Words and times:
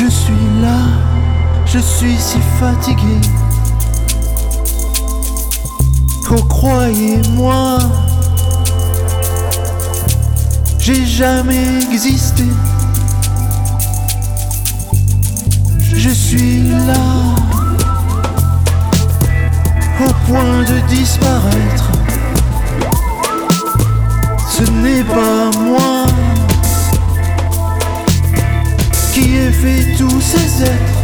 Je 0.00 0.06
suis 0.08 0.62
là, 0.62 0.78
je 1.66 1.80
suis 1.80 2.16
si 2.16 2.38
fatigué. 2.60 3.20
Qu'en 6.24 6.40
croyez-moi, 6.46 7.78
j'ai 10.78 11.04
jamais 11.04 11.80
existé. 11.90 12.44
Je 15.80 16.10
suis 16.10 16.62
là, 16.68 17.34
au 20.00 20.30
point 20.30 20.62
de 20.62 20.78
disparaître. 20.86 21.90
Ce 24.48 24.62
n'est 24.62 25.02
pas 25.02 25.50
moi. 25.58 25.97
Tous 30.58 30.98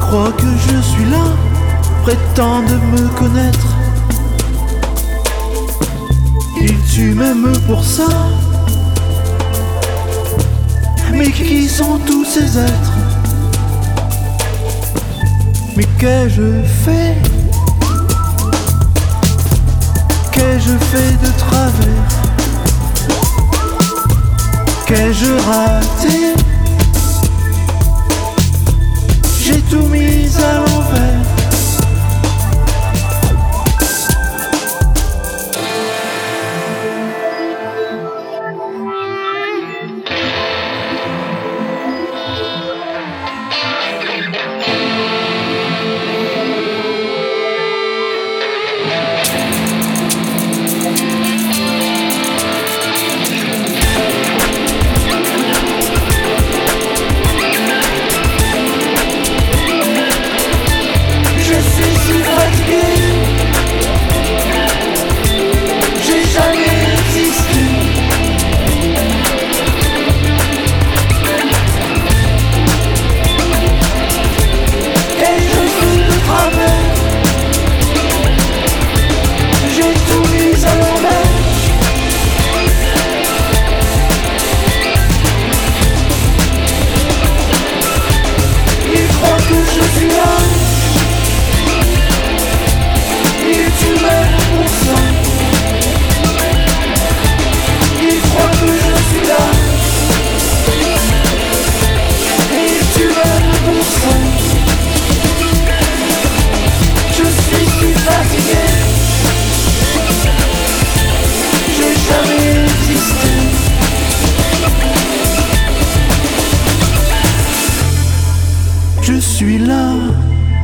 croient 0.00 0.32
que 0.32 0.46
je 0.68 0.80
suis 0.80 1.04
là, 1.10 1.24
prétendent 2.02 2.80
me 2.92 3.08
connaître. 3.18 3.68
Ils 6.60 6.80
tuent 6.92 7.14
même 7.14 7.52
pour 7.66 7.84
ça. 7.84 8.06
Mais 11.12 11.30
qui 11.30 11.68
sont 11.68 11.98
tous 12.06 12.24
ces 12.24 12.58
êtres? 12.58 12.92
Mais 15.76 15.86
qu'ai-je 15.98 16.62
fait? 16.84 17.16
Qu'ai-je 20.32 20.76
fait 20.90 21.12
de 21.24 21.30
travers? 21.38 22.08
Qu'ai-je 24.86 25.32
raté? 25.46 26.53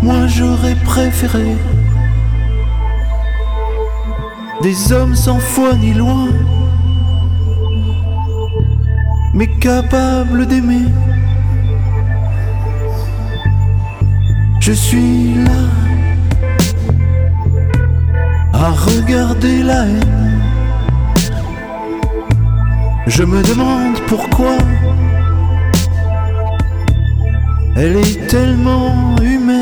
Moi 0.03 0.27
j'aurais 0.27 0.75
préféré 0.77 1.57
des 4.63 4.93
hommes 4.93 5.15
sans 5.15 5.39
foi 5.39 5.75
ni 5.75 5.95
loi, 5.95 6.27
mais 9.33 9.47
capables 9.47 10.47
d'aimer. 10.47 10.87
Je 14.61 14.73
suis 14.73 15.35
là 15.35 15.63
à 18.53 18.71
regarder 18.71 19.63
la 19.63 19.87
haine. 19.87 20.41
Je 23.07 23.23
me 23.23 23.43
demande 23.43 23.99
pourquoi 24.07 24.57
elle 27.83 27.97
est 27.97 28.27
tellement 28.27 29.17
humaine. 29.23 29.60